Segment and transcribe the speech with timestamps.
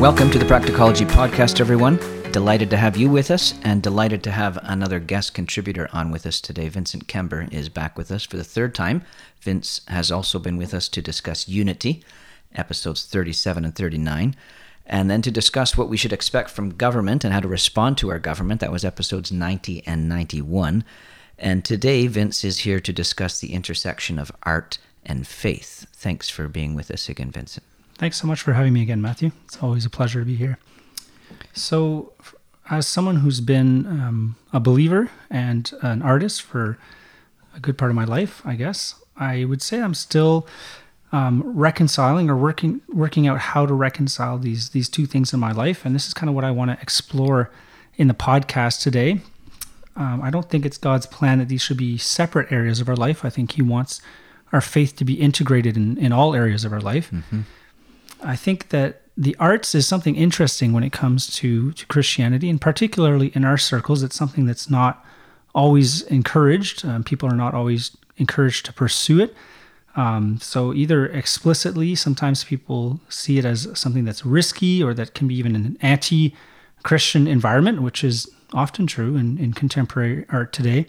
[0.00, 1.96] Welcome to the Practicology Podcast, everyone.
[2.30, 6.24] Delighted to have you with us and delighted to have another guest contributor on with
[6.24, 6.68] us today.
[6.68, 9.02] Vincent Kember is back with us for the third time.
[9.40, 12.04] Vince has also been with us to discuss unity,
[12.54, 14.36] episodes 37 and 39,
[14.86, 18.10] and then to discuss what we should expect from government and how to respond to
[18.10, 18.60] our government.
[18.60, 20.84] That was episodes 90 and 91.
[21.40, 25.88] And today, Vince is here to discuss the intersection of art and faith.
[25.92, 27.64] Thanks for being with us again, Vincent.
[27.98, 29.32] Thanks so much for having me again, Matthew.
[29.44, 30.58] It's always a pleasure to be here.
[31.52, 32.12] So,
[32.70, 36.78] as someone who's been um, a believer and an artist for
[37.56, 40.46] a good part of my life, I guess I would say I'm still
[41.10, 45.50] um, reconciling or working working out how to reconcile these these two things in my
[45.50, 47.50] life, and this is kind of what I want to explore
[47.96, 49.22] in the podcast today.
[49.96, 52.94] Um, I don't think it's God's plan that these should be separate areas of our
[52.94, 53.24] life.
[53.24, 54.00] I think He wants
[54.52, 57.10] our faith to be integrated in, in all areas of our life.
[57.10, 57.40] Mm-hmm.
[58.22, 62.60] I think that the arts is something interesting when it comes to, to Christianity, and
[62.60, 65.04] particularly in our circles, it's something that's not
[65.54, 66.84] always encouraged.
[66.84, 69.34] Um, people are not always encouraged to pursue it.
[69.96, 75.26] Um, so, either explicitly, sometimes people see it as something that's risky or that can
[75.26, 76.36] be even an anti
[76.84, 80.86] Christian environment, which is often true in, in contemporary art today,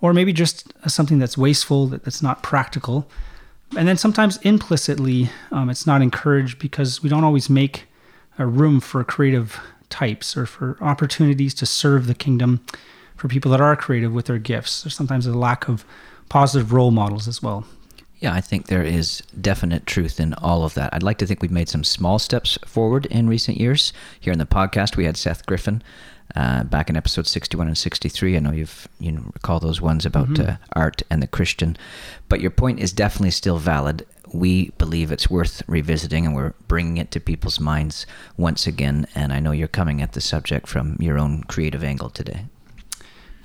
[0.00, 3.06] or maybe just something that's wasteful, that, that's not practical
[3.76, 7.86] and then sometimes implicitly um, it's not encouraged because we don't always make
[8.38, 12.64] a room for creative types or for opportunities to serve the kingdom
[13.16, 15.84] for people that are creative with their gifts there's sometimes a lack of
[16.28, 17.64] positive role models as well
[18.20, 20.92] yeah, I think there is definite truth in all of that.
[20.92, 23.94] I'd like to think we've made some small steps forward in recent years.
[24.20, 25.82] Here in the podcast, we had Seth Griffin
[26.36, 28.36] uh, back in episode 61 and 63.
[28.36, 30.50] I know you've you know, recall those ones about mm-hmm.
[30.50, 31.76] uh, art and the Christian,
[32.28, 34.06] but your point is definitely still valid.
[34.32, 39.06] We believe it's worth revisiting, and we're bringing it to people's minds once again.
[39.14, 42.46] And I know you're coming at the subject from your own creative angle today.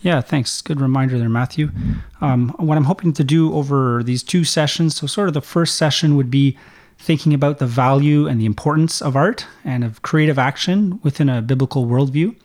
[0.01, 0.61] Yeah, thanks.
[0.61, 1.71] Good reminder there, Matthew.
[2.21, 5.77] Um, what I'm hoping to do over these two sessions, so sort of the first
[5.77, 6.55] session would be
[6.99, 11.41] thinking about the value and the importance of art and of creative action within a
[11.41, 12.35] biblical worldview.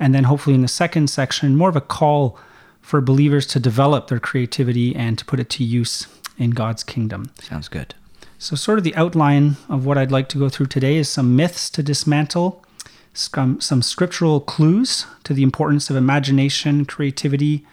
[0.00, 2.38] And then hopefully in the second section, more of a call
[2.80, 7.30] for believers to develop their creativity and to put it to use in God's kingdom.
[7.40, 7.94] Sounds good.
[8.38, 11.36] So, sort of the outline of what I'd like to go through today is some
[11.36, 12.64] myths to dismantle,
[13.12, 17.66] some, some scriptural clues to the importance of imagination, creativity,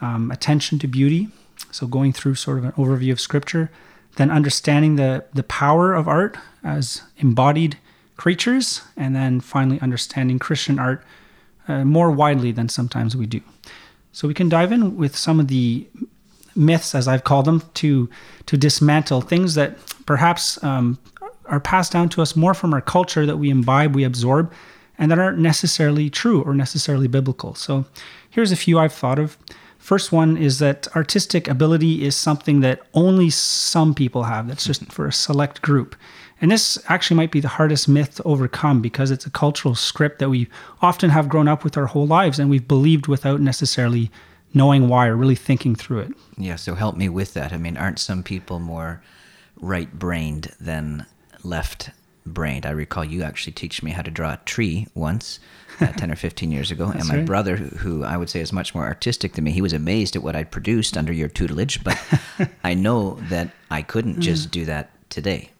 [0.00, 1.28] um, attention to beauty.
[1.70, 3.70] So, going through sort of an overview of scripture,
[4.16, 7.76] then understanding the, the power of art as embodied
[8.16, 11.04] creatures, and then finally understanding Christian art
[11.68, 13.40] uh, more widely than sometimes we do.
[14.12, 15.86] So we can dive in with some of the
[16.56, 18.08] myths, as I've called them, to
[18.46, 20.98] to dismantle things that perhaps um,
[21.44, 24.52] are passed down to us more from our culture that we imbibe, we absorb,
[24.98, 27.54] and that aren't necessarily true or necessarily biblical.
[27.54, 27.84] So
[28.30, 29.36] here's a few I've thought of.
[29.78, 34.46] First one is that artistic ability is something that only some people have.
[34.46, 34.90] That's just hmm.
[34.90, 35.96] for a select group.
[36.40, 40.20] And this actually might be the hardest myth to overcome because it's a cultural script
[40.20, 40.48] that we
[40.80, 44.10] often have grown up with our whole lives and we've believed without necessarily
[44.54, 46.12] knowing why or really thinking through it.
[46.36, 47.52] Yeah, so help me with that.
[47.52, 49.02] I mean, aren't some people more
[49.60, 51.06] right brained than
[51.42, 51.90] left
[52.28, 52.66] brained?
[52.66, 55.40] I recall you actually teach me how to draw a tree once.
[55.80, 56.86] Uh, 10 or 15 years ago.
[56.88, 57.24] and my right.
[57.24, 60.24] brother, who I would say is much more artistic than me, he was amazed at
[60.24, 61.84] what I'd produced under your tutelage.
[61.84, 61.96] But
[62.64, 64.50] I know that I couldn't just mm.
[64.50, 65.52] do that today.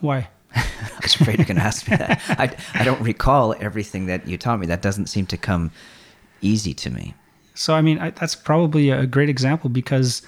[0.00, 0.30] Why?
[0.54, 0.64] I
[1.02, 2.22] was afraid you're going to ask me that.
[2.30, 4.66] I, I don't recall everything that you taught me.
[4.66, 5.70] That doesn't seem to come
[6.40, 7.12] easy to me.
[7.54, 10.22] So, I mean, I, that's probably a great example because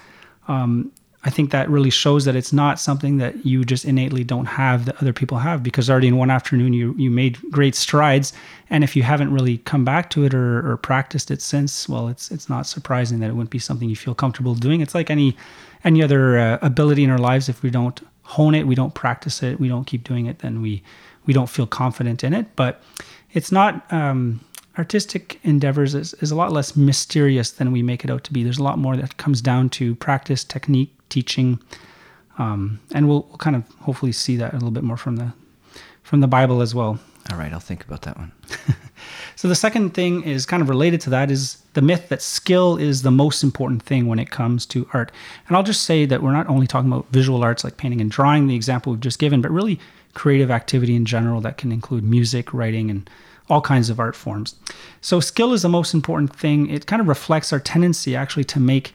[0.48, 0.92] um,
[1.26, 4.84] I think that really shows that it's not something that you just innately don't have
[4.84, 8.34] that other people have because already in one afternoon you, you made great strides.
[8.68, 12.08] And if you haven't really come back to it or, or practiced it since, well,
[12.08, 14.82] it's, it's not surprising that it wouldn't be something you feel comfortable doing.
[14.82, 15.34] It's like any,
[15.82, 17.48] any other uh, ability in our lives.
[17.48, 20.60] If we don't hone it, we don't practice it, we don't keep doing it, then
[20.60, 20.82] we
[21.26, 22.54] we don't feel confident in it.
[22.54, 22.82] But
[23.32, 24.40] it's not um,
[24.78, 28.42] artistic endeavors is, is a lot less mysterious than we make it out to be.
[28.42, 31.60] There's a lot more that comes down to practice, technique, teaching,
[32.38, 35.32] um, and we'll, we'll kind of hopefully see that a little bit more from the
[36.02, 36.98] from the Bible as well.
[37.32, 38.32] All right, I'll think about that one.
[39.36, 42.76] so the second thing is kind of related to that is the myth that skill
[42.76, 45.10] is the most important thing when it comes to art.
[45.48, 48.10] And I'll just say that we're not only talking about visual arts like painting and
[48.10, 49.80] drawing, the example we've just given, but really
[50.12, 53.08] creative activity in general that can include music, writing, and
[53.48, 54.56] all kinds of art forms.
[55.00, 56.70] So skill is the most important thing.
[56.70, 58.94] It kind of reflects our tendency actually to make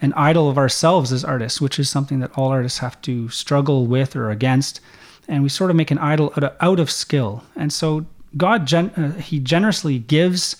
[0.00, 3.86] an idol of ourselves as artists, which is something that all artists have to struggle
[3.86, 4.80] with or against
[5.28, 7.44] and we sort of make an idol out of, out of skill.
[7.56, 8.06] And so
[8.36, 10.56] God, gen- uh, He generously gives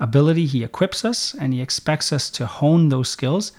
[0.00, 3.52] ability, He equips us, and He expects us to hone those skills.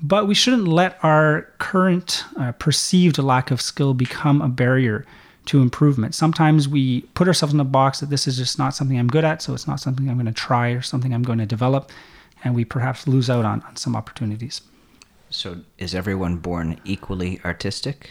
[0.00, 5.06] But we shouldn't let our current uh, perceived lack of skill become a barrier
[5.46, 6.14] to improvement.
[6.14, 9.24] Sometimes we put ourselves in a box that this is just not something I'm good
[9.24, 11.90] at, so it's not something I'm going to try or something I'm going to develop,
[12.44, 14.62] and we perhaps lose out on, on some opportunities.
[15.30, 18.10] So, is everyone born equally artistic?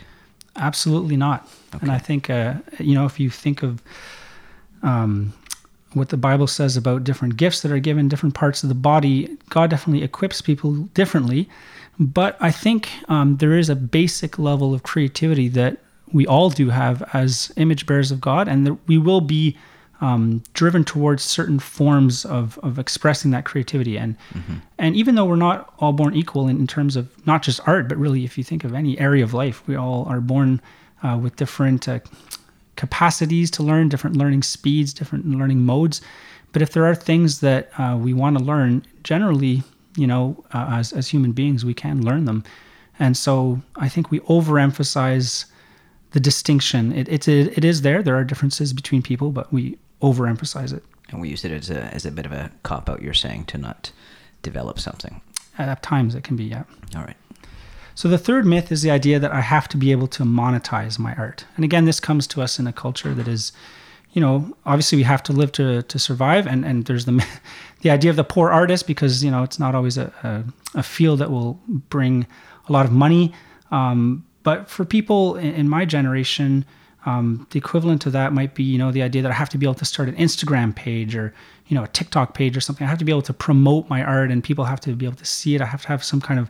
[0.55, 1.47] Absolutely not.
[1.73, 1.83] Okay.
[1.83, 3.81] And I think, uh, you know, if you think of
[4.83, 5.33] um,
[5.93, 9.37] what the Bible says about different gifts that are given different parts of the body,
[9.49, 11.47] God definitely equips people differently.
[11.99, 15.77] But I think um, there is a basic level of creativity that
[16.13, 19.57] we all do have as image bearers of God, and that we will be
[20.01, 23.97] um, driven towards certain forms of, of expressing that creativity.
[23.97, 24.55] And mm-hmm.
[24.79, 27.87] and even though we're not all born equal in, in, terms of not just art,
[27.87, 30.59] but really if you think of any area of life, we all are born
[31.03, 31.99] uh, with different uh,
[32.75, 36.01] capacities to learn, different learning speeds, different learning modes.
[36.51, 39.63] But if there are things that uh, we want to learn, generally,
[39.95, 42.43] you know, uh, as as human beings, we can learn them.
[42.97, 45.45] And so I think we overemphasize
[46.11, 46.91] the distinction.
[46.91, 48.03] It, it's a, it is there.
[48.03, 50.83] There are differences between people, but we overemphasize it.
[51.09, 53.45] And we use it as a, as a bit of a cop out, you're saying,
[53.45, 53.91] to not
[54.43, 55.21] develop something.
[55.57, 56.63] At times it can be, yeah.
[56.95, 57.17] All right.
[57.95, 60.97] So the third myth is the idea that I have to be able to monetize
[60.97, 61.45] my art.
[61.55, 63.51] And again, this comes to us in a culture that is,
[64.13, 66.47] you know, obviously we have to live to, to survive.
[66.47, 67.25] And, and there's the,
[67.81, 70.83] the idea of the poor artist because, you know, it's not always a, a, a
[70.83, 72.25] field that will bring
[72.67, 73.33] a lot of money.
[73.71, 76.65] Um, but for people in, my generation,
[77.05, 79.57] um, the equivalent to that might be, you know, the idea that I have to
[79.57, 81.33] be able to start an Instagram page or,
[81.67, 82.85] you know, a TikTok page or something.
[82.85, 85.17] I have to be able to promote my art and people have to be able
[85.17, 85.61] to see it.
[85.61, 86.49] I have to have some kind of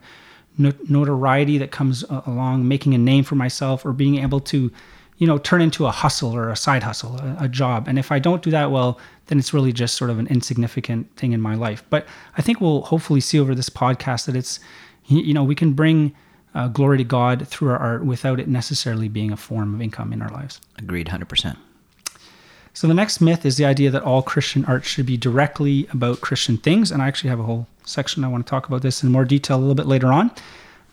[0.57, 4.71] notoriety that comes along making a name for myself or being able to,
[5.17, 7.88] you know, turn into a hustle or a side hustle, a, a job.
[7.88, 11.15] And if I don't do that well, then it's really just sort of an insignificant
[11.15, 11.83] thing in my life.
[11.89, 12.05] But
[12.38, 14.59] I think we'll hopefully see over this podcast that it's,
[15.07, 16.13] you know, we can bring
[16.53, 20.12] uh, glory to God through our art without it necessarily being a form of income
[20.13, 20.59] in our lives.
[20.77, 21.57] Agreed, 100%.
[22.74, 26.21] So the next myth is the idea that all Christian art should be directly about
[26.21, 26.92] Christian things.
[26.92, 29.25] And I actually have a whole section I want to talk about this in more
[29.25, 30.31] detail a little bit later on.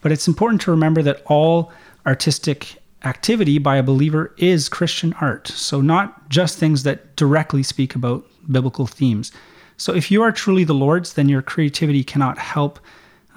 [0.01, 1.73] But it's important to remember that all
[2.07, 5.49] artistic activity by a believer is Christian art.
[5.49, 9.31] So not just things that directly speak about biblical themes.
[9.77, 12.81] So if you are truly the Lord's, then your creativity cannot help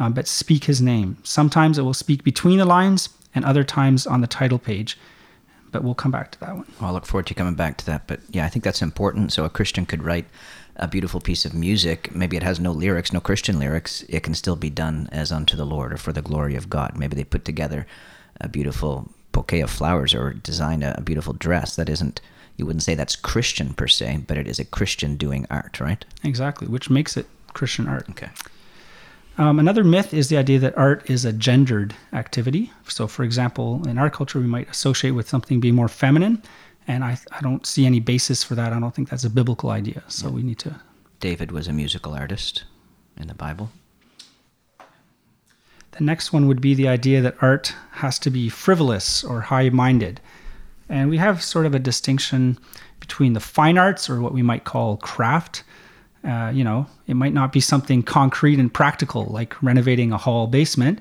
[0.02, 1.18] uh, but speak his name.
[1.24, 4.98] Sometimes it will speak between the lines, and other times on the title page.
[5.72, 6.66] But we'll come back to that one.
[6.80, 8.08] Well, I look forward to coming back to that.
[8.08, 9.32] But yeah, I think that's important.
[9.32, 10.26] So a Christian could write
[10.76, 12.14] a beautiful piece of music.
[12.14, 14.04] Maybe it has no lyrics, no Christian lyrics.
[14.10, 16.98] It can still be done as unto the Lord or for the glory of God.
[16.98, 17.88] Maybe they put together
[18.42, 21.76] a beautiful bouquet of flowers or design a, a beautiful dress.
[21.76, 22.20] That isn't
[22.58, 26.04] you wouldn't say that's Christian per se, but it is a Christian doing art, right?
[26.24, 28.10] Exactly, which makes it Christian art.
[28.10, 28.30] Okay.
[29.42, 32.72] Um, another myth is the idea that art is a gendered activity.
[32.88, 36.44] So, for example, in our culture, we might associate with something being more feminine,
[36.88, 38.72] and I, I don't see any basis for that.
[38.72, 40.04] I don't think that's a biblical idea.
[40.10, 40.34] So, yeah.
[40.36, 40.80] we need to.
[41.20, 42.66] David was a musical artist
[43.18, 43.72] in the Bible.
[44.78, 49.70] The next one would be the idea that art has to be frivolous or high
[49.70, 50.22] minded.
[50.88, 52.60] And we have sort of a distinction
[53.00, 55.64] between the fine arts, or what we might call craft,
[56.24, 60.48] uh, you know, it might not be something concrete and practical like renovating a hall
[60.48, 61.00] basement,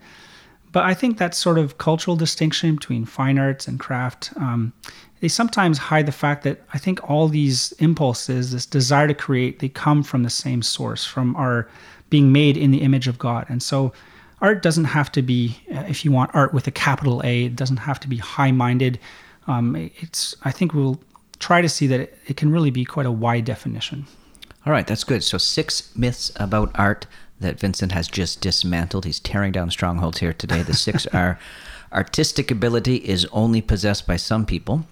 [0.72, 4.72] but I think that sort of cultural distinction between fine arts and craft, um,
[5.20, 9.58] they sometimes hide the fact that I think all these impulses, this desire to create,
[9.58, 11.68] they come from the same source, from our
[12.08, 13.46] being made in the image of God.
[13.48, 13.92] And so
[14.40, 17.56] art doesn't have to be, uh, if you want art with a capital A, it
[17.56, 18.98] doesn't have to be high minded.
[19.46, 21.00] Um, it's, I think we'll
[21.40, 24.06] try to see that it, it can really be quite a wide definition.
[24.66, 25.24] All right, that's good.
[25.24, 27.06] So, six myths about art
[27.40, 29.06] that Vincent has just dismantled.
[29.06, 30.62] He's tearing down strongholds here today.
[30.62, 31.38] The six are
[31.92, 34.86] artistic ability is only possessed by some people,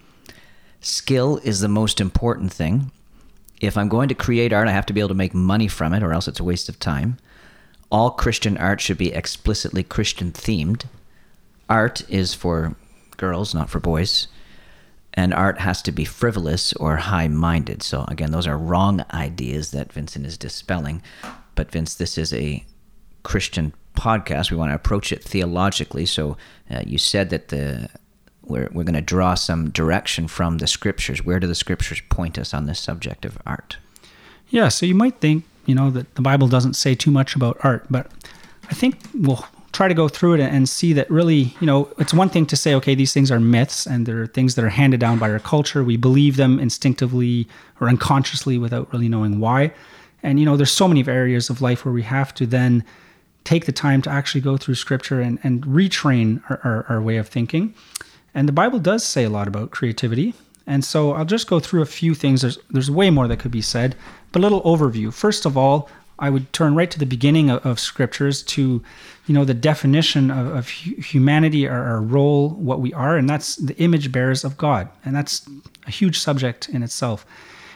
[0.81, 2.91] skill is the most important thing.
[3.61, 5.93] If I'm going to create art, I have to be able to make money from
[5.93, 7.17] it, or else it's a waste of time.
[7.91, 10.85] All Christian art should be explicitly Christian themed.
[11.69, 12.75] Art is for
[13.17, 14.27] girls, not for boys
[15.19, 17.83] and art has to be frivolous or high minded.
[17.83, 21.01] So, again, those are wrong ideas that Vincent is dispelling.
[21.55, 22.65] But, Vince, this is a
[23.23, 24.49] Christian podcast.
[24.49, 26.05] We want to approach it theologically.
[26.05, 26.37] So,
[26.71, 27.89] uh, you said that the
[28.43, 31.23] we're, we're going to draw some direction from the scriptures.
[31.25, 33.75] Where do the scriptures point us on this subject of art?
[34.47, 37.57] Yeah, so you might think, you know, that the Bible doesn't say too much about
[37.59, 38.09] art, but
[38.71, 39.45] I think we'll
[39.79, 42.57] try to go through it and see that really, you know, it's one thing to
[42.57, 45.39] say, okay, these things are myths and they're things that are handed down by our
[45.39, 45.85] culture.
[45.85, 47.47] We believe them instinctively
[47.79, 49.71] or unconsciously without really knowing why.
[50.21, 52.83] And, you know, there's so many areas of life where we have to then
[53.45, 57.15] take the time to actually go through scripture and, and retrain our, our, our way
[57.15, 57.73] of thinking.
[58.35, 60.33] And the Bible does say a lot about creativity.
[60.67, 62.41] And so I'll just go through a few things.
[62.41, 63.95] There's, there's way more that could be said,
[64.33, 65.13] but a little overview.
[65.13, 68.83] First of all, I would turn right to the beginning of, of scriptures to,
[69.25, 73.55] you know, the definition of, of humanity, our, our, role, what we are, and that's
[73.55, 75.47] the image bearers of God, and that's
[75.87, 77.25] a huge subject in itself.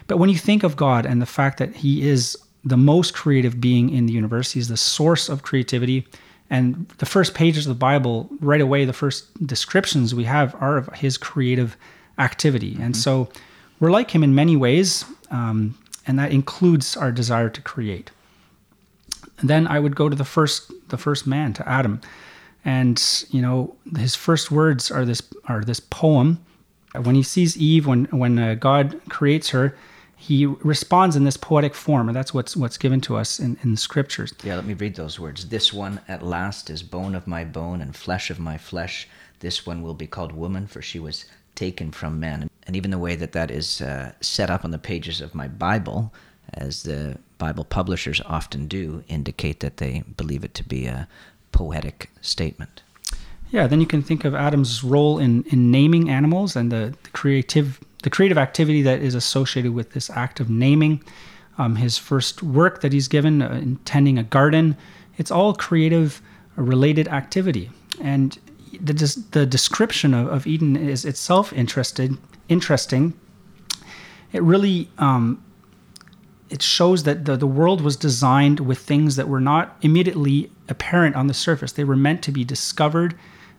[0.07, 3.59] But when you think of God and the fact that He is the most creative
[3.61, 6.05] being in the universe, He's the source of creativity,
[6.49, 10.77] and the first pages of the Bible, right away, the first descriptions we have are
[10.77, 11.77] of His creative
[12.19, 13.01] activity, and mm-hmm.
[13.01, 13.29] so
[13.79, 18.11] we're like Him in many ways, um, and that includes our desire to create.
[19.43, 21.99] And then I would go to the first the first man, to Adam.
[22.63, 26.39] And, you know, his first words are this are this poem.
[26.95, 29.75] When he sees Eve, when when uh, God creates her,
[30.15, 33.71] he responds in this poetic form, and that's what's what's given to us in, in
[33.71, 34.33] the scriptures.
[34.43, 35.49] Yeah, let me read those words.
[35.49, 39.09] This one at last is bone of my bone and flesh of my flesh.
[39.39, 42.49] This one will be called woman, for she was taken from man.
[42.65, 45.49] And even the way that that is uh, set up on the pages of my
[45.49, 46.13] Bible,
[46.53, 51.09] as the Bible publishers often do, indicate that they believe it to be a
[51.51, 52.83] poetic statement.
[53.51, 57.09] Yeah, then you can think of Adam's role in, in naming animals and the, the
[57.09, 57.67] creative
[58.03, 61.03] the creative activity that is associated with this act of naming.
[61.57, 64.75] Um, his first work that he's given, uh, intending a garden,
[65.17, 66.21] it's all creative
[66.57, 67.69] uh, related activity.
[68.01, 68.37] And
[68.81, 68.93] the,
[69.31, 73.13] the description of, of Eden is itself interested, interesting.
[74.31, 75.43] It really um,
[76.53, 81.15] it shows that the, the world was designed with things that were not immediately apparent
[81.15, 81.71] on the surface.
[81.71, 83.15] They were meant to be discovered.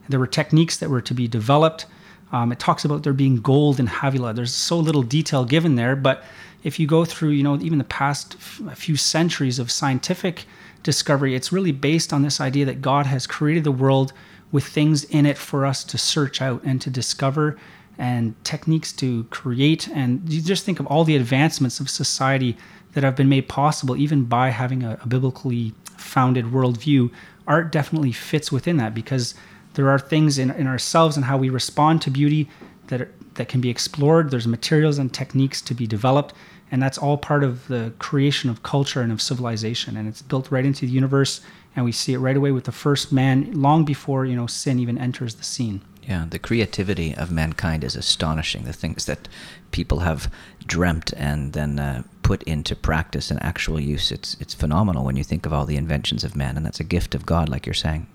[0.07, 1.87] There were techniques that were to be developed.
[2.31, 4.33] Um, it talks about there being gold in Havilah.
[4.33, 6.23] There's so little detail given there, but
[6.63, 10.45] if you go through, you know, even the past f- few centuries of scientific
[10.81, 14.13] discovery, it's really based on this idea that God has created the world
[14.53, 17.57] with things in it for us to search out and to discover
[17.97, 19.89] and techniques to create.
[19.89, 22.57] And you just think of all the advancements of society
[22.95, 27.11] that have been made possible even by having a, a biblically founded worldview,
[27.45, 29.35] art definitely fits within that because
[29.73, 32.49] there are things in, in ourselves and how we respond to beauty
[32.87, 34.31] that are, that can be explored.
[34.31, 36.33] There's materials and techniques to be developed,
[36.71, 39.97] and that's all part of the creation of culture and of civilization.
[39.97, 41.41] And it's built right into the universe,
[41.75, 44.79] and we see it right away with the first man, long before you know sin
[44.79, 45.81] even enters the scene.
[46.07, 48.63] Yeah, the creativity of mankind is astonishing.
[48.63, 49.27] The things that
[49.71, 50.31] people have
[50.67, 55.23] dreamt and then uh, put into practice and actual use, it's it's phenomenal when you
[55.23, 57.73] think of all the inventions of man, and that's a gift of God, like you're
[57.73, 58.05] saying.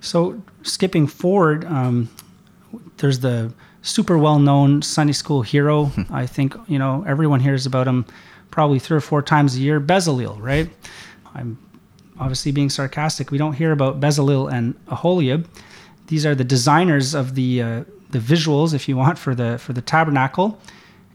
[0.00, 2.08] So skipping forward, um,
[2.96, 3.52] there's the
[3.82, 5.92] super well-known Sunday school hero.
[6.10, 8.06] I think you know everyone hears about him
[8.50, 9.80] probably three or four times a year.
[9.80, 10.70] Bezalel, right?
[11.34, 11.58] I'm
[12.18, 13.30] obviously being sarcastic.
[13.30, 15.46] We don't hear about Bezalel and Aholiab
[16.06, 19.72] these are the designers of the uh, the visuals, if you want, for the for
[19.72, 20.58] the tabernacle.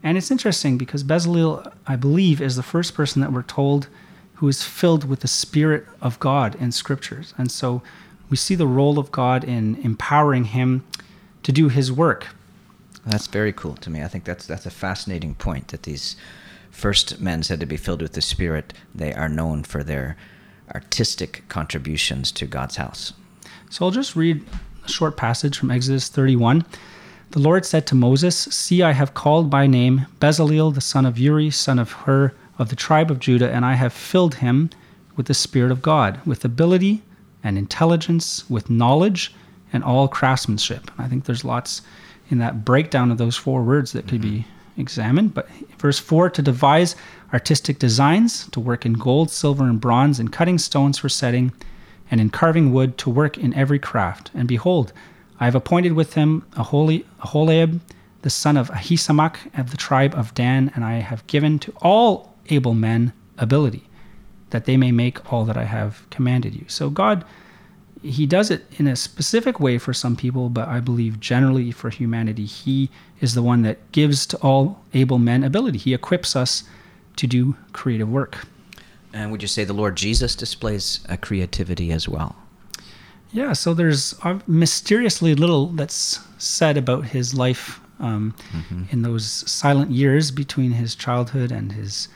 [0.03, 3.87] And it's interesting because Bezalel, I believe, is the first person that we're told
[4.35, 7.33] who is filled with the Spirit of God in scriptures.
[7.37, 7.81] And so
[8.29, 10.85] we see the role of God in empowering him
[11.43, 12.27] to do his work.
[13.05, 14.03] That's very cool to me.
[14.03, 16.15] I think that's that's a fascinating point that these
[16.71, 20.17] first men said to be filled with the Spirit, they are known for their
[20.75, 23.13] artistic contributions to God's house.
[23.69, 24.45] So I'll just read
[24.87, 26.65] a short passage from Exodus 31.
[27.31, 31.19] The Lord said to Moses, See, I have called by name Bezalel, the son of
[31.19, 34.69] Uri, son of Hur, of the tribe of Judah, and I have filled him
[35.17, 37.01] with the Spirit of God, with ability
[37.43, 39.33] and intelligence, with knowledge
[39.73, 40.89] and all craftsmanship.
[40.97, 41.81] I think there's lots
[42.29, 44.81] in that breakdown of those four words that could be mm-hmm.
[44.81, 45.33] examined.
[45.33, 46.95] But verse 4 to devise
[47.33, 51.51] artistic designs, to work in gold, silver, and bronze, and cutting stones for setting
[52.09, 54.31] and in carving wood to work in every craft.
[54.33, 54.93] And behold,
[55.39, 57.81] I have appointed with him Aholiab,
[58.21, 62.35] the son of Ahisamach of the tribe of Dan, and I have given to all
[62.49, 63.83] able men ability,
[64.49, 66.65] that they may make all that I have commanded you.
[66.67, 67.23] So God,
[68.01, 71.89] He does it in a specific way for some people, but I believe generally for
[71.89, 72.89] humanity, He
[73.21, 75.77] is the one that gives to all able men ability.
[75.77, 76.63] He equips us
[77.17, 78.45] to do creative work.
[79.17, 82.35] And would you say the Lord Jesus displays a creativity as well?
[83.31, 88.83] Yeah, so there's mysteriously little that's said about his life um, mm-hmm.
[88.91, 92.07] in those silent years between his childhood and his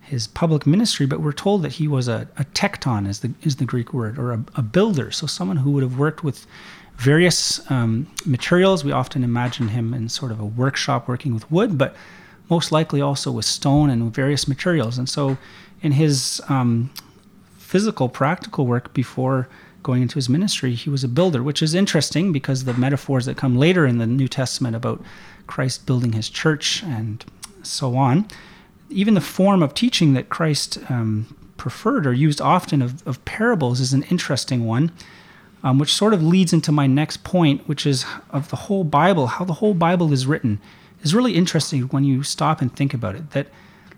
[0.00, 3.56] his public ministry, but we're told that he was a, a tekton, is the is
[3.56, 5.10] the Greek word, or a, a builder.
[5.10, 6.46] So someone who would have worked with
[6.96, 8.84] various um, materials.
[8.84, 11.94] We often imagine him in sort of a workshop working with wood, but
[12.50, 14.98] most likely also with stone and various materials.
[14.98, 15.36] And so,
[15.80, 16.90] in his um,
[17.58, 19.48] physical, practical work before
[19.82, 23.36] going into his ministry, he was a builder, which is interesting because the metaphors that
[23.36, 25.02] come later in the New Testament about
[25.46, 27.24] Christ building his church and
[27.62, 28.26] so on
[28.90, 33.80] even the form of teaching that Christ um, preferred or used often of, of, parables
[33.80, 34.92] is an interesting one,
[35.62, 39.26] um, which sort of leads into my next point, which is of the whole Bible,
[39.26, 40.60] how the whole Bible is written,
[41.02, 43.30] is really interesting when you stop and think about it.
[43.30, 43.48] That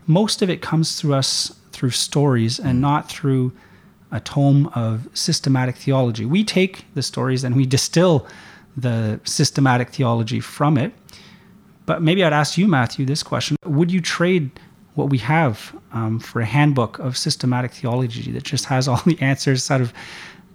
[0.06, 3.52] most of it comes through us through stories and not through
[4.12, 6.24] a tome of systematic theology.
[6.24, 8.26] We take the stories and we distill
[8.76, 10.92] the systematic theology from it.
[11.86, 14.50] But maybe I'd ask you, Matthew, this question Would you trade
[14.94, 19.18] what we have um, for a handbook of systematic theology that just has all the
[19.20, 19.92] answers out of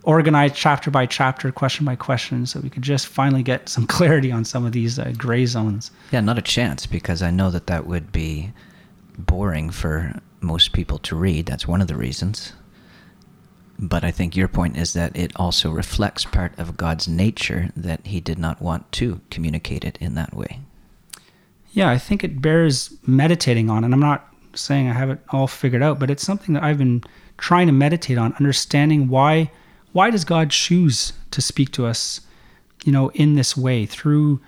[0.06, 4.32] organized chapter by chapter, question by question, so we could just finally get some clarity
[4.32, 5.92] on some of these uh, gray zones.
[6.12, 8.52] Yeah, not a chance, because I know that that would be
[9.18, 11.46] boring for most people to read.
[11.46, 12.54] That's one of the reasons.
[13.78, 18.08] But I think your point is that it also reflects part of God's nature that
[18.08, 20.62] He did not want to communicate it in that way.
[21.72, 25.48] Yeah, I think it bears meditating on, and I'm not saying I have it all
[25.48, 27.04] figured out, but it's something that I've been
[27.38, 29.52] trying to meditate on, understanding why
[29.96, 32.20] why does God choose to speak to us,
[32.84, 34.42] you know, in this way through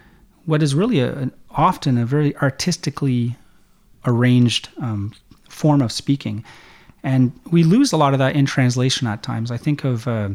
[0.46, 3.38] what is really a, often a very artistically
[4.06, 5.14] arranged um,
[5.48, 6.44] form of speaking,
[7.02, 9.50] and we lose a lot of that in translation at times.
[9.50, 10.30] I think of uh,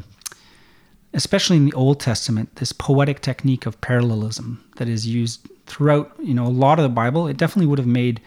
[1.14, 6.34] especially in the Old Testament, this poetic technique of parallelism that is used throughout, you
[6.34, 7.28] know, a lot of the Bible.
[7.28, 8.20] It definitely would have made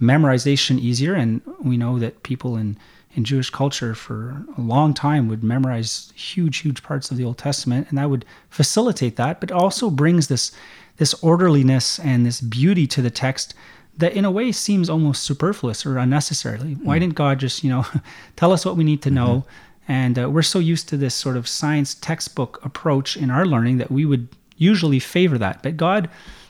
[0.00, 1.14] memorization easier.
[1.14, 2.76] And we know that people in,
[3.14, 7.38] in Jewish culture for a long time would memorize huge, huge parts of the Old
[7.38, 10.52] Testament, and that would facilitate that, but also brings this
[10.98, 13.54] this orderliness and this beauty to the text
[13.96, 16.58] that in a way seems almost superfluous or unnecessary.
[16.82, 17.00] Why mm.
[17.00, 17.86] didn't God just, you know,
[18.36, 19.26] tell us what we need to know?
[19.26, 19.92] Mm-hmm.
[19.92, 23.78] And uh, we're so used to this sort of science textbook approach in our learning
[23.78, 25.62] that we would usually favor that.
[25.62, 26.08] But God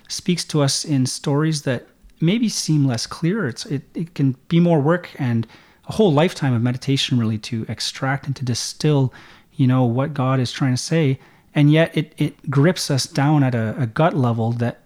[0.09, 1.87] speaks to us in stories that
[2.21, 3.49] maybe seem less clear.
[3.49, 5.47] It's, it, it can be more work and
[5.89, 9.13] a whole lifetime of meditation really to extract and to distill,
[9.55, 11.19] you know, what God is trying to say.
[11.55, 14.81] And yet it, it grips us down at a, a gut level that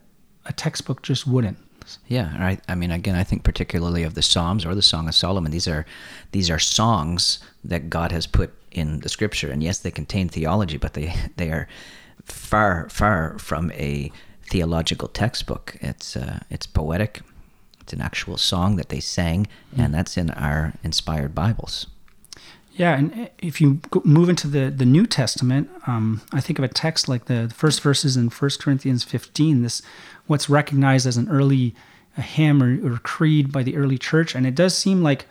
[0.47, 1.59] a textbook just wouldn't.
[2.09, 2.61] Yeah, right.
[2.69, 5.53] I mean, again, I think particularly of the Psalms or the Song of Solomon.
[5.53, 5.87] These are
[6.33, 10.79] these are songs that God has put in the Scripture, and yes, they contain theology,
[10.79, 11.69] but they they are
[12.25, 14.11] far far from a
[14.51, 15.77] theological textbook.
[15.81, 17.23] It's uh, it's poetic.
[17.87, 19.85] It's an actual song that they sang, mm.
[19.85, 21.87] and that's in our inspired Bibles.
[22.72, 26.68] Yeah, and if you move into the, the New Testament, um, I think of a
[26.68, 29.83] text like the, the first verses in 1 Corinthians 15, this
[30.27, 31.77] what's recognized as an early
[32.16, 34.35] hymn or, or, creed by the early church.
[34.35, 35.27] And it does seem like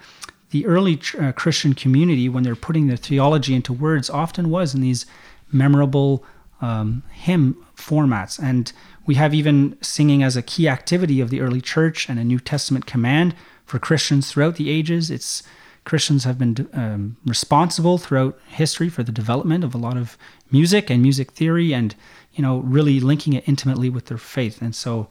[0.51, 4.79] the early uh, Christian community, when they're putting their theology into words, often was in
[4.79, 5.05] these
[5.51, 6.23] memorable
[6.61, 8.41] um, hymn formats.
[8.41, 8.71] And
[9.05, 12.39] we have even singing as a key activity of the early church and a New
[12.39, 15.11] Testament command for Christians throughout the ages.
[15.11, 15.43] It's
[15.83, 20.17] Christians have been um, responsible throughout history for the development of a lot of
[20.51, 21.95] music and music theory, and
[22.33, 24.61] you know, really linking it intimately with their faith.
[24.61, 25.07] And so,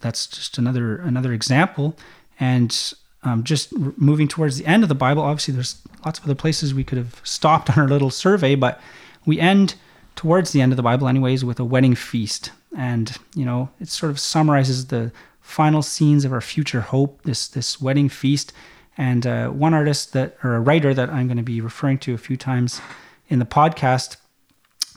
[0.00, 1.96] that's just another another example.
[2.38, 6.34] And um, just moving towards the end of the Bible, obviously, there's lots of other
[6.34, 8.80] places we could have stopped on our little survey, but
[9.24, 9.74] we end
[10.16, 12.52] towards the end of the Bible, anyways, with a wedding feast.
[12.76, 17.48] And, you know, it sort of summarizes the final scenes of our future hope, this,
[17.48, 18.52] this wedding feast.
[18.96, 22.14] And uh, one artist that, or a writer that I'm going to be referring to
[22.14, 22.80] a few times
[23.28, 24.16] in the podcast,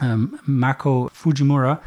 [0.02, 1.82] um, Mako Fujimura,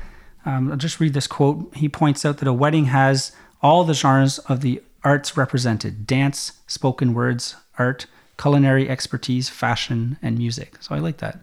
[0.45, 1.75] um, I'll just read this quote.
[1.75, 6.53] He points out that a wedding has all the genres of the arts represented dance,
[6.67, 8.07] spoken words, art,
[8.39, 10.77] culinary expertise, fashion, and music.
[10.81, 11.41] So I like that.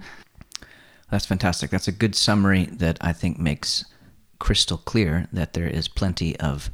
[1.10, 1.70] That's fantastic.
[1.70, 3.86] That's a good summary that I think makes
[4.44, 6.70] crystal clear that there is plenty of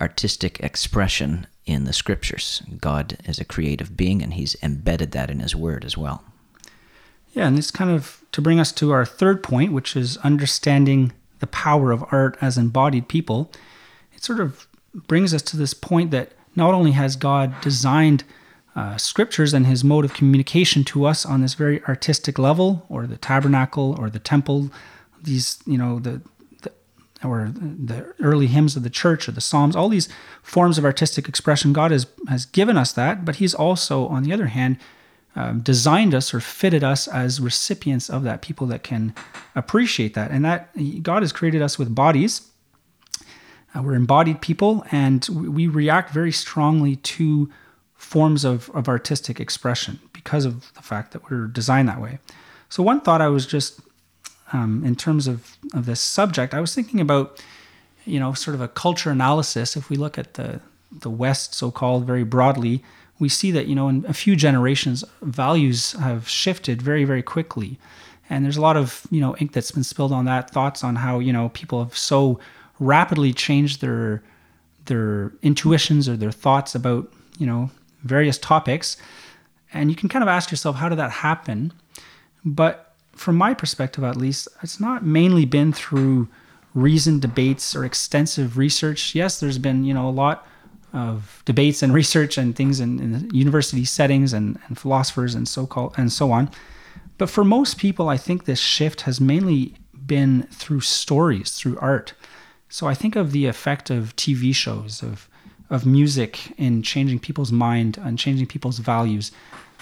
[0.00, 2.62] artistic expression in the scriptures.
[2.80, 6.22] God is a creative being and he's embedded that in his word as well.
[7.32, 11.12] Yeah, and this kind of to bring us to our third point, which is understanding
[11.40, 13.50] the power of art as embodied people.
[14.14, 14.68] It sort of
[15.08, 18.22] brings us to this point that not only has God designed
[18.76, 23.08] uh, scriptures and his mode of communication to us on this very artistic level, or
[23.08, 24.70] the tabernacle or the temple.
[25.20, 26.22] These, you know, the,
[27.24, 30.08] or the early hymns of the church or the Psalms, all these
[30.42, 34.32] forms of artistic expression, God has, has given us that, but He's also, on the
[34.32, 34.78] other hand,
[35.36, 39.14] um, designed us or fitted us as recipients of that, people that can
[39.56, 40.30] appreciate that.
[40.30, 40.70] And that
[41.02, 42.50] God has created us with bodies.
[43.74, 47.50] Uh, we're embodied people, and we react very strongly to
[47.94, 52.18] forms of, of artistic expression because of the fact that we're designed that way.
[52.68, 53.80] So, one thought I was just,
[54.54, 57.42] um, in terms of, of this subject, I was thinking about,
[58.06, 59.76] you know, sort of a culture analysis.
[59.76, 60.60] If we look at the,
[61.00, 62.82] the West, so called, very broadly,
[63.18, 67.78] we see that, you know, in a few generations, values have shifted very, very quickly.
[68.30, 70.96] And there's a lot of, you know, ink that's been spilled on that, thoughts on
[70.96, 72.38] how, you know, people have so
[72.78, 74.22] rapidly changed their
[74.86, 77.70] their intuitions or their thoughts about, you know,
[78.02, 78.98] various topics.
[79.72, 81.72] And you can kind of ask yourself, how did that happen?
[82.44, 82.83] But
[83.16, 86.28] from my perspective, at least, it's not mainly been through
[86.74, 89.14] reasoned debates or extensive research.
[89.14, 90.46] Yes, there's been, you know, a lot
[90.92, 95.66] of debates and research and things in, in university settings and, and philosophers and so
[95.66, 96.50] called and so on.
[97.16, 99.74] But for most people, I think this shift has mainly
[100.06, 102.14] been through stories, through art.
[102.68, 105.28] So I think of the effect of TV shows, of
[105.70, 109.32] of music in changing people's mind and changing people's values.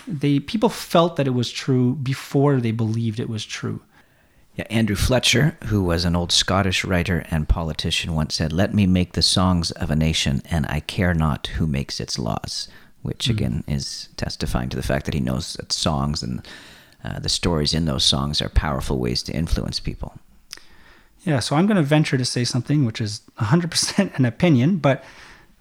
[0.07, 3.83] They people felt that it was true before they believed it was true.
[4.57, 8.87] Yeah, Andrew Fletcher, who was an old Scottish writer and politician, once said, "Let me
[8.87, 12.69] make the songs of a nation, and I care not who makes its laws."
[13.03, 16.47] Which mm again is testifying to the fact that he knows that songs and
[17.05, 20.15] uh, the stories in those songs are powerful ways to influence people.
[21.25, 25.05] Yeah, so I'm going to venture to say something which is 100% an opinion, but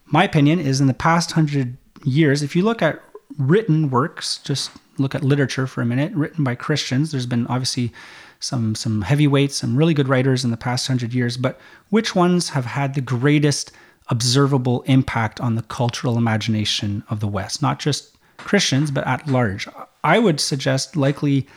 [0.06, 3.02] my opinion is in the past hundred years, if you look at
[3.48, 7.92] written works, just look at literature for a minute, written by Christians, there's been obviously
[8.40, 12.50] some some heavyweights, some really good writers in the past hundred years, but which ones
[12.50, 13.72] have had the greatest
[14.08, 17.62] observable impact on the cultural imagination of the West?
[17.62, 19.68] Not just Christians, but at large.
[20.04, 21.48] I would suggest likely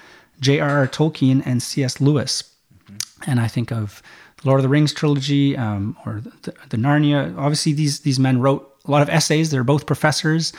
[0.40, 0.87] J.R.R.
[0.88, 2.01] Tolkien and C.S.
[2.01, 2.42] Lewis.
[2.85, 3.31] Mm-hmm.
[3.31, 4.03] And I think of
[4.44, 7.37] Lord of the Rings trilogy um, or the, the, Narnia.
[7.38, 9.51] Obviously, these these men wrote a lot of essays.
[9.51, 10.53] They're both professors,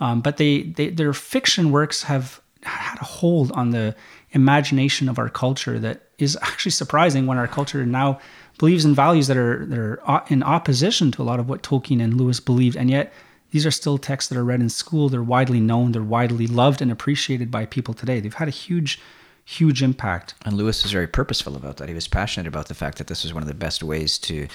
[0.00, 3.94] um, but they, they their fiction works have had a hold on the
[4.32, 8.18] imagination of our culture that is actually surprising when our culture now
[8.58, 12.02] believes in values that are that are in opposition to a lot of what Tolkien
[12.02, 13.12] and Lewis believed, and yet
[13.50, 15.08] these are still texts that are read in school.
[15.08, 15.92] They're widely known.
[15.92, 18.20] They're widely loved and appreciated by people today.
[18.20, 19.00] They've had a huge
[19.48, 20.34] huge impact.
[20.44, 21.88] And Lewis was very purposeful about that.
[21.88, 24.46] He was passionate about the fact that this was one of the best ways to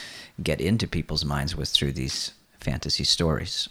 [0.43, 3.67] get into people's minds was through these fantasy stories.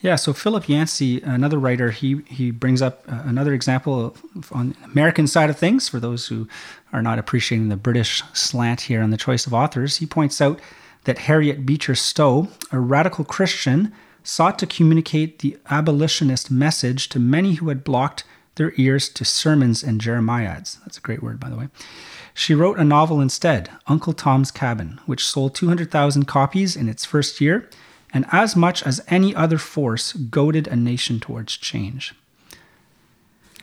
[0.00, 4.16] Yeah, so Philip Yancey, another writer, he he brings up uh, another example
[4.52, 6.46] on the American side of things for those who
[6.92, 9.96] are not appreciating the British slant here on the choice of authors.
[9.96, 10.60] He points out
[11.04, 17.54] that Harriet Beecher Stowe, a radical Christian, sought to communicate the abolitionist message to many
[17.54, 18.22] who had blocked
[18.54, 20.78] their ears to sermons and Jeremiads.
[20.80, 21.68] That's a great word, by the way.
[22.34, 27.40] She wrote a novel instead, Uncle Tom's Cabin, which sold 200,000 copies in its first
[27.40, 27.68] year,
[28.12, 32.14] and as much as any other force goaded a nation towards change.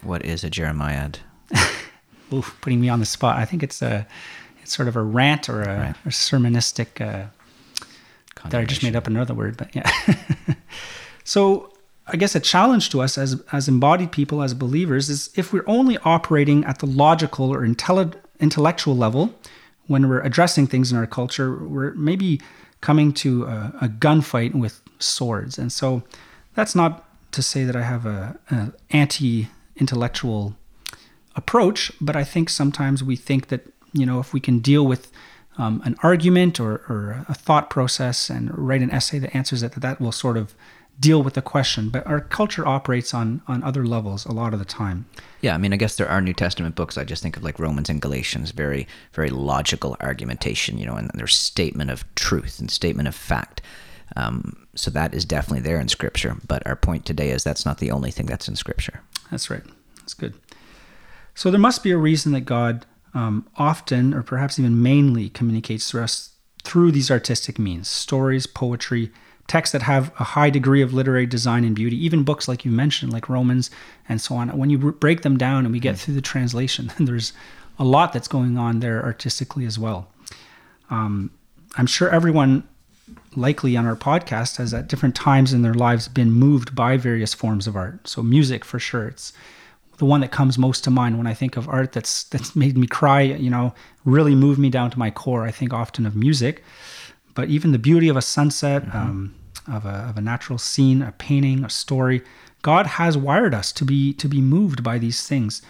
[0.01, 1.19] What is a Jeremiad?
[2.34, 3.38] Oof, putting me on the spot.
[3.38, 4.05] I think it's a,
[4.62, 5.95] it's sort of a rant or a, right.
[6.08, 7.01] sermonistic.
[7.01, 7.27] Uh,
[8.49, 9.89] that I just made up another word, but yeah.
[11.23, 11.73] so
[12.08, 15.63] I guess a challenge to us as as embodied people, as believers, is if we're
[15.65, 19.34] only operating at the logical or intelli- intellectual level
[19.88, 22.41] when we're addressing things in our culture, we're maybe
[22.86, 25.58] coming to a, a gunfight with swords.
[25.58, 26.04] And so
[26.54, 30.56] that's not to say that I have a, a anti-intellectual
[31.36, 35.12] approach, but I think sometimes we think that you know if we can deal with
[35.58, 39.71] um, an argument or, or, a thought process and write an essay that answers it,
[39.71, 40.54] that that will sort of
[40.99, 44.60] deal with the question but our culture operates on on other levels a lot of
[44.60, 45.05] the time.
[45.41, 46.97] Yeah i mean i guess there are new testament books.
[46.97, 51.10] I just think of like romans and galatians very very logical argumentation you know and
[51.13, 53.62] their statement of truth and statement of fact.
[54.15, 57.79] Um, so that is definitely there in scripture but our point today is that's not
[57.79, 59.01] the only thing that's in scripture.
[59.31, 59.63] That's right.
[59.97, 60.36] That's good.
[61.34, 65.89] So there must be a reason that god um, often or perhaps even mainly communicates
[65.89, 66.31] to us
[66.63, 69.12] through these artistic means stories poetry
[69.47, 72.71] texts that have a high degree of literary design and beauty, even books like you
[72.71, 73.69] mentioned, like Romans
[74.10, 74.49] and so on.
[74.58, 75.99] When you break them down and we get mm.
[75.99, 77.34] through the translation, there's
[77.77, 80.08] a lot that's going on there artistically as well.
[80.89, 81.31] Um,
[81.77, 82.67] I'm sure everyone
[83.36, 87.34] likely on our podcast has at different times in their lives been moved by various
[87.34, 88.08] forms of art.
[88.08, 89.08] So music for sure.
[89.08, 89.34] It's
[89.97, 92.77] the one that comes most to mind when I think of art that's that's made
[92.77, 95.45] me cry, you know, really moved me down to my core.
[95.45, 96.63] I think often of music,
[97.36, 98.98] but even the beauty of a sunset, mm-hmm.
[98.98, 99.36] um,
[99.67, 102.24] of, a, of a natural scene, a painting, a story.
[102.62, 105.62] God has wired us to be to be moved by these things,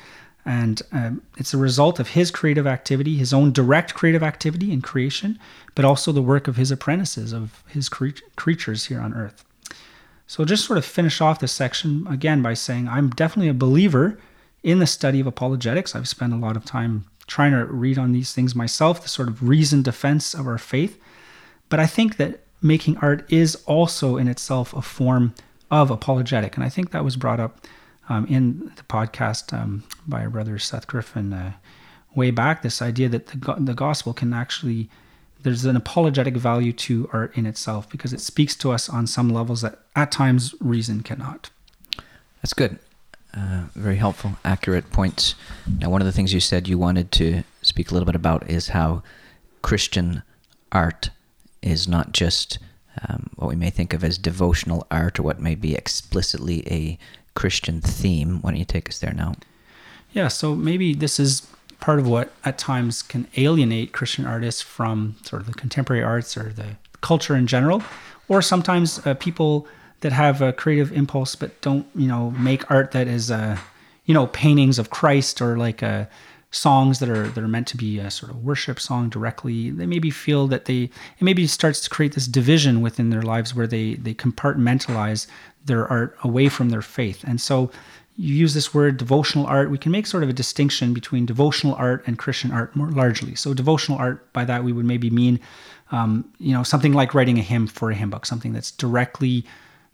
[0.46, 4.82] and um, it's a result of His creative activity, His own direct creative activity in
[4.82, 5.38] creation,
[5.74, 9.44] but also the work of His apprentices, of His cre- creatures here on earth.
[10.28, 13.54] So I'll just sort of finish off this section again by saying I'm definitely a
[13.54, 14.18] believer
[14.64, 15.96] in the study of apologetics.
[15.96, 19.28] I've spent a lot of time trying to read on these things myself, the sort
[19.28, 21.00] of reasoned defense of our faith.
[21.70, 25.34] But I think that making art is also in itself a form
[25.72, 26.56] of apologetic.
[26.56, 27.66] And I think that was brought up
[28.10, 31.54] um, in the podcast um, by brother Seth Griffin uh,
[32.14, 34.90] way back this idea that the, the gospel can actually
[35.44, 39.30] there's an apologetic value to art in itself because it speaks to us on some
[39.30, 41.52] levels that at times reason cannot.
[42.42, 42.80] That's good.
[43.32, 45.36] Uh, very helpful, accurate points.
[45.80, 48.50] Now, one of the things you said you wanted to speak a little bit about
[48.50, 49.04] is how
[49.62, 50.24] Christian
[50.72, 51.12] art
[51.66, 52.60] is not just
[53.08, 56.98] um, what we may think of as devotional art or what may be explicitly a
[57.34, 58.42] Christian theme.
[58.42, 59.36] Why don't you take us there now?
[60.14, 61.48] Yeah, so maybe this is
[61.80, 66.38] part of what at times can alienate Christian artists from sort of the contemporary arts
[66.38, 67.84] or the culture in general,
[68.28, 69.68] or sometimes uh, people
[70.00, 73.58] that have a creative impulse but don't, you know, make art that is, uh,
[74.06, 76.06] you know, paintings of Christ or like uh,
[76.56, 79.70] songs that are that are meant to be a sort of worship song directly.
[79.70, 83.54] They maybe feel that they it maybe starts to create this division within their lives
[83.54, 85.28] where they they compartmentalize
[85.66, 87.72] their art away from their faith, and so
[88.18, 91.76] you use this word devotional art, we can make sort of a distinction between devotional
[91.76, 93.36] art and Christian art more largely.
[93.36, 95.40] So, devotional art, by that we would maybe mean,
[95.92, 99.46] um, you know, something like writing a hymn for a hymn book, something that's directly,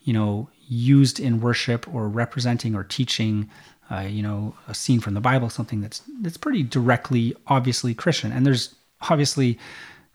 [0.04, 3.50] you know, used in worship or representing or teaching,
[3.92, 8.32] uh, you know, a scene from the Bible, something that's that's pretty directly, obviously Christian.
[8.32, 8.74] And there's
[9.10, 9.60] obviously,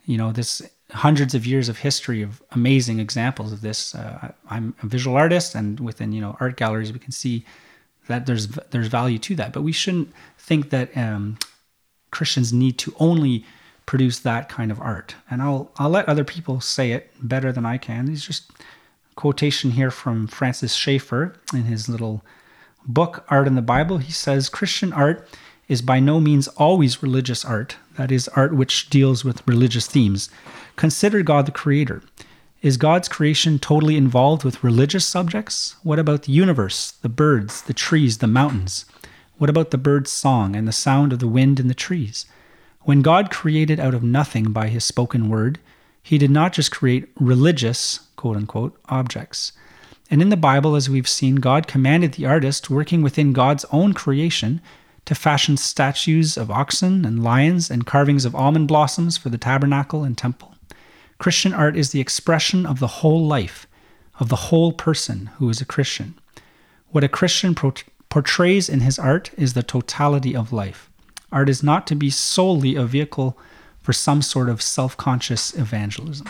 [0.07, 3.95] you know, this hundreds of years of history of amazing examples of this.
[3.95, 7.45] Uh, I'm a visual artist, and within you know art galleries, we can see
[8.09, 9.53] that there's there's value to that.
[9.53, 11.39] But we shouldn't think that um,
[12.11, 13.45] Christians need to only
[13.85, 15.15] produce that kind of art.
[15.31, 18.07] And I'll I'll let other people say it better than I can.
[18.07, 18.51] These just
[19.17, 22.23] quotation here from Francis Schaeffer in his little
[22.87, 23.99] book Art in the Bible.
[23.99, 25.29] He says Christian art
[25.69, 30.31] is by no means always religious art, that is, art which deals with religious themes.
[30.77, 32.03] Consider God the Creator.
[32.63, 35.77] Is God's creation totally involved with religious subjects?
[35.83, 38.87] What about the universe, the birds, the trees, the mountains?
[39.39, 42.27] What about the bird's song and the sound of the wind in the trees?
[42.83, 45.59] When God created out of nothing by his spoken word,
[46.03, 49.53] he did not just create religious, quote unquote, objects.
[50.11, 53.93] And in the Bible, as we've seen, God commanded the artist working within God's own
[53.93, 54.61] creation
[55.05, 60.05] to fashion statues of oxen and lions and carvings of almond blossoms for the tabernacle
[60.05, 60.55] and temple.
[61.19, 63.67] Christian art is the expression of the whole life,
[64.21, 66.15] of the whole person who is a Christian.
[66.91, 67.75] What a Christian pro-
[68.09, 70.91] portrays in his art is the totality of life.
[71.33, 73.39] Art is not to be solely a vehicle
[73.81, 76.29] for some sort of self conscious evangelism.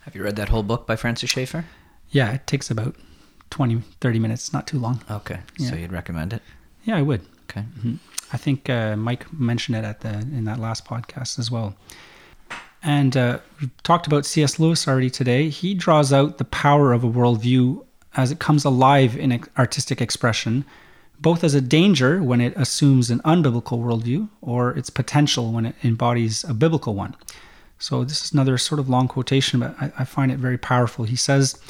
[0.00, 1.64] Have you read that whole book by Francis Schaeffer?
[2.10, 2.94] Yeah, it takes about
[3.50, 5.02] 20, 30 minutes, not too long.
[5.10, 5.70] Okay, yeah.
[5.70, 6.42] so you'd recommend it?
[6.84, 7.22] Yeah, I would.
[7.50, 7.62] Okay.
[7.78, 7.94] Mm-hmm.
[8.32, 11.76] I think uh, Mike mentioned it at the in that last podcast as well.
[12.82, 14.58] And uh, we talked about C.S.
[14.58, 15.48] Lewis already today.
[15.48, 17.84] He draws out the power of a worldview
[18.16, 20.64] as it comes alive in artistic expression,
[21.20, 25.74] both as a danger when it assumes an unbiblical worldview or its potential when it
[25.82, 27.14] embodies a biblical one.
[27.78, 31.04] So, this is another sort of long quotation, but I, I find it very powerful.
[31.04, 31.60] He says,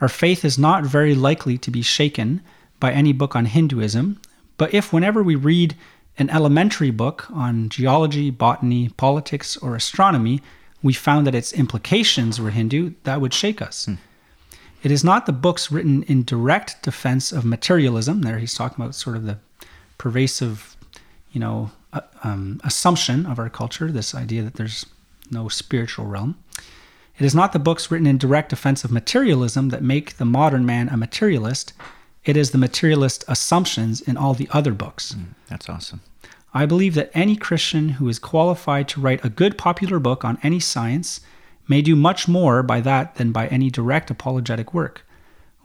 [0.00, 2.40] Our faith is not very likely to be shaken
[2.80, 4.20] by any book on Hinduism,
[4.56, 5.76] but if whenever we read
[6.18, 10.40] an elementary book on geology, botany, politics, or astronomy,
[10.82, 13.86] we found that its implications were Hindu, that would shake us.
[13.86, 13.94] Hmm.
[14.82, 18.22] It is not the books written in direct defense of materialism.
[18.22, 19.38] There he's talking about sort of the
[19.96, 20.76] pervasive,
[21.32, 24.86] you know, uh, um, assumption of our culture, this idea that there's
[25.30, 26.36] no spiritual realm.
[27.18, 30.64] It is not the books written in direct defense of materialism that make the modern
[30.64, 31.72] man a materialist.
[32.24, 35.14] It is the materialist assumptions in all the other books.
[35.14, 36.00] Mm, that's awesome.
[36.54, 40.38] I believe that any Christian who is qualified to write a good popular book on
[40.42, 41.20] any science
[41.66, 45.04] may do much more by that than by any direct apologetic work.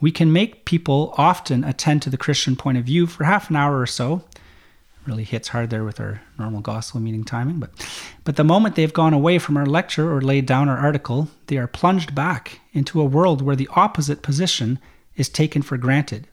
[0.02, 3.56] We can make people often attend to the Christian point of view for half an
[3.56, 4.24] hour or so.
[5.06, 7.72] Really hits hard there with our normal gospel meeting timing, but
[8.24, 11.58] but the moment they've gone away from our lecture or laid down our article, they
[11.58, 14.80] are plunged back into a world where the opposite position
[15.18, 16.28] is taken for granted.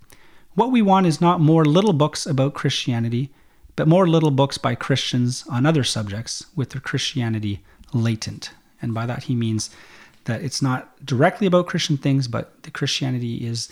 [0.54, 3.30] What we want is not more little books about Christianity,
[3.76, 8.50] but more little books by Christians on other subjects with their Christianity latent.
[8.82, 9.70] And by that he means
[10.24, 13.68] that it's not directly about Christian things, but the Christianity is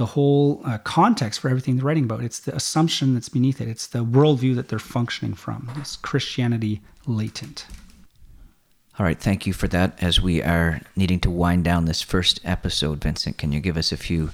[0.00, 2.22] the whole uh, context for everything they're writing about.
[2.22, 3.68] It's the assumption that's beneath it.
[3.68, 5.70] It's the worldview that they're functioning from.
[5.76, 7.66] It's Christianity latent.
[8.98, 10.02] All right, thank you for that.
[10.02, 13.92] As we are needing to wind down this first episode, Vincent, can you give us
[13.92, 14.30] a few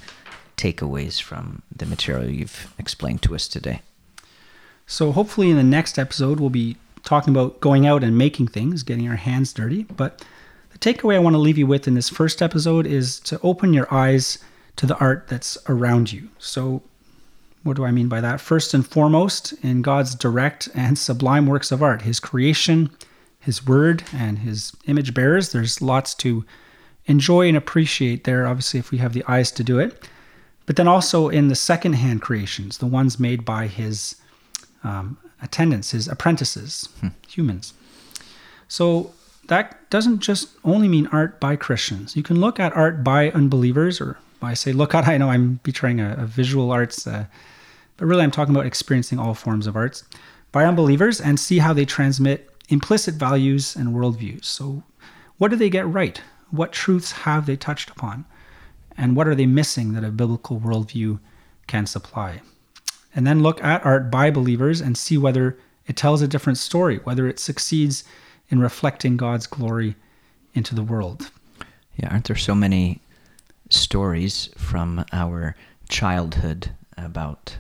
[0.57, 3.81] takeaways from the material you've explained to us today?
[4.87, 8.85] So, hopefully, in the next episode, we'll be talking about going out and making things,
[8.85, 9.83] getting our hands dirty.
[9.83, 10.25] But
[10.71, 13.73] the takeaway I want to leave you with in this first episode is to open
[13.73, 14.39] your eyes
[14.77, 16.29] to the art that's around you.
[16.39, 16.83] So,
[17.63, 18.41] what do I mean by that?
[18.41, 22.91] First and foremost, in God's direct and sublime works of art, His creation,
[23.41, 26.45] His word, and His image bearers, there's lots to
[27.07, 30.09] enjoy and appreciate there, obviously, if we have the eyes to do it.
[30.67, 34.17] But then also in the second-hand creations, the ones made by His
[34.85, 37.09] um, attendants, His apprentices, hmm.
[37.27, 37.73] humans.
[38.69, 39.13] So
[39.49, 42.17] that doesn't just only mean art by Christians.
[42.17, 45.61] You can look at art by unbelievers or I say look at, I know I'm
[45.63, 47.27] betraying a, a visual arts, uh,
[47.97, 50.05] but really I'm talking about experiencing all forms of arts
[50.53, 54.45] by unbelievers and see how they transmit implicit values and worldviews.
[54.45, 54.83] So,
[55.39, 56.21] what do they get right?
[56.51, 58.25] What truths have they touched upon?
[58.97, 61.21] And what are they missing that a biblical worldview
[61.67, 62.41] can supply?
[63.15, 66.99] And then look at art by believers and see whether it tells a different story,
[67.05, 68.05] whether it succeeds
[68.49, 69.97] in reflecting God's glory
[70.55, 71.31] into the world.
[71.97, 73.01] Yeah, aren't there so many
[73.71, 75.57] stories from our
[75.89, 77.59] childhood about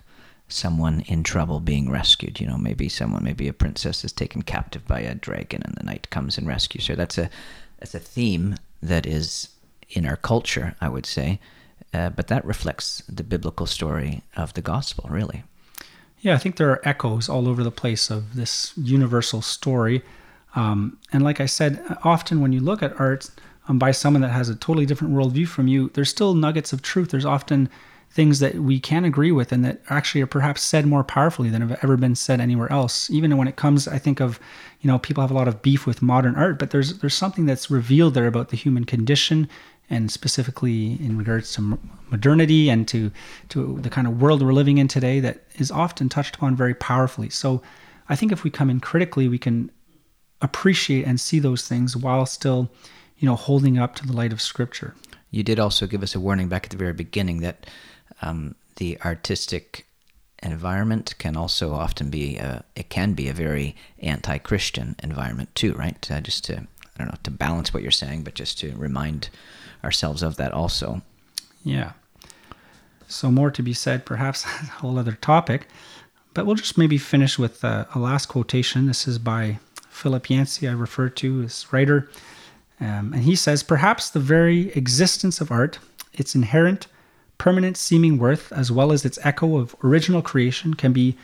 [0.48, 2.40] someone in trouble being rescued.
[2.40, 5.84] You know, maybe someone, maybe a princess is taken captive by a dragon, and the
[5.84, 6.96] knight comes and rescues her.
[6.96, 7.30] That's a
[7.78, 9.48] that's a theme that is
[9.90, 11.40] in our culture, I would say,
[11.92, 15.44] uh, but that reflects the biblical story of the gospel, really.
[16.20, 20.02] Yeah, I think there are echoes all over the place of this universal story.
[20.54, 23.30] Um, and like I said, often when you look at art,
[23.68, 26.82] um, by someone that has a totally different worldview from you, there's still nuggets of
[26.82, 27.10] truth.
[27.10, 27.68] There's often
[28.10, 31.60] things that we can agree with and that actually are perhaps said more powerfully than
[31.60, 33.10] have ever been said anywhere else.
[33.10, 34.40] Even when it comes, I think of,
[34.80, 37.46] you know, people have a lot of beef with modern art, but there's there's something
[37.46, 39.48] that's revealed there about the human condition
[39.90, 41.78] and specifically in regards to
[42.10, 43.10] modernity and to
[43.50, 46.74] to the kind of world we're living in today that is often touched upon very
[46.74, 47.28] powerfully.
[47.28, 47.60] So
[48.08, 49.70] I think if we come in critically, we can
[50.40, 52.70] appreciate and see those things while still
[53.18, 54.94] you know, holding up to the light of Scripture.
[55.30, 57.66] You did also give us a warning back at the very beginning that
[58.22, 59.86] um, the artistic
[60.42, 66.10] environment can also often be a, it can be a very anti-Christian environment too, right?
[66.10, 69.28] Uh, just to I don't know to balance what you're saying, but just to remind
[69.84, 71.02] ourselves of that also.
[71.62, 71.92] Yeah.
[73.08, 75.68] So more to be said, perhaps a whole other topic,
[76.34, 78.86] but we'll just maybe finish with a, a last quotation.
[78.86, 79.58] This is by
[79.90, 82.10] Philip Yancey, I refer to as writer.
[82.80, 85.78] Um, and he says, perhaps the very existence of art,
[86.12, 86.86] its inherent,
[87.38, 91.16] permanent seeming worth, as well as its echo of original creation, can be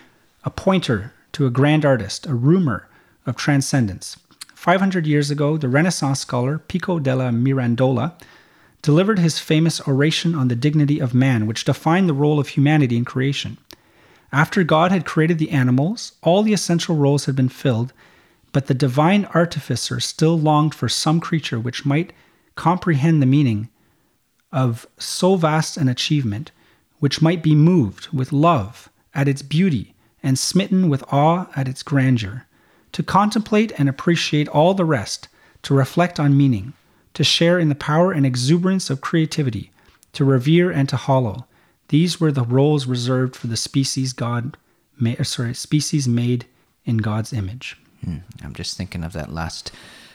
[0.44, 2.88] a pointer to a grand artist, a rumor
[3.26, 4.16] of transcendence.
[4.54, 8.14] 500 years ago, the Renaissance scholar Pico della Mirandola
[8.80, 12.96] delivered his famous oration on the dignity of man, which defined the role of humanity
[12.96, 13.56] in creation.
[14.32, 17.92] After God had created the animals, all the essential roles had been filled,
[18.52, 22.12] but the divine artificer still longed for some creature which might
[22.54, 23.68] comprehend the meaning
[24.52, 26.52] of so vast an achievement,
[26.98, 31.82] which might be moved with love at its beauty and smitten with awe at its
[31.82, 32.46] grandeur,
[32.92, 35.28] to contemplate and appreciate all the rest,
[35.62, 36.74] to reflect on meaning,
[37.14, 39.72] to share in the power and exuberance of creativity,
[40.12, 41.46] to revere and to hallow.
[41.88, 44.56] These were the roles reserved for the species God,
[45.22, 46.46] sorry, species made
[46.84, 47.76] in God's image.
[48.04, 48.18] Hmm.
[48.42, 49.72] I'm just thinking of that last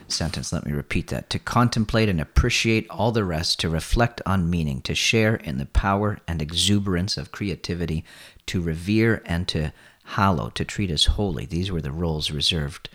[0.08, 0.52] sentence.
[0.52, 1.30] Let me repeat that.
[1.30, 5.66] To contemplate and appreciate all the rest, to reflect on meaning, to share in the
[5.66, 8.04] power and exuberance of creativity,
[8.48, 9.72] to revere and to
[10.04, 11.46] hallow, to treat as holy.
[11.46, 12.90] These were the roles reserved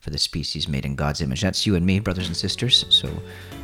[0.00, 1.40] for the species made in God's image.
[1.40, 2.84] That's you and me, brothers and sisters.
[2.90, 3.10] So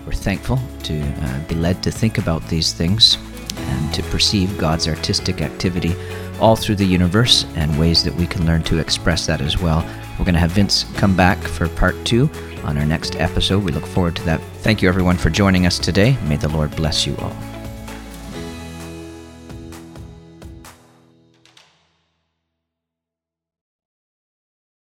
[0.06, 3.18] we're thankful to uh, be led to think about these things
[3.56, 5.94] and to perceive God's artistic activity
[6.40, 9.84] all through the universe and ways that we can learn to express that as well.
[10.20, 12.28] We're going to have Vince come back for part two
[12.64, 13.64] on our next episode.
[13.64, 14.38] We look forward to that.
[14.58, 16.18] Thank you, everyone, for joining us today.
[16.24, 17.34] May the Lord bless you all.